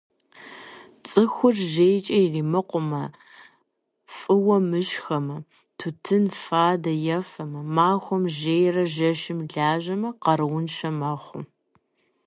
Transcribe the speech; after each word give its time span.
Цӏыхур 1.07 1.55
жейкӀэ 1.71 2.17
иримыкъумэ, 2.23 3.03
фӏыуэ 4.15 4.57
мышхэмэ, 4.69 5.37
тутын, 5.79 6.25
фадэ 6.41 6.93
ефэмэ, 7.17 7.61
махуэм 7.75 8.23
жейрэ 8.37 8.83
жэщым 8.93 9.39
лажьэмэ 9.51 10.09
къарууншэ 10.23 10.89
мэхъу. 10.99 11.41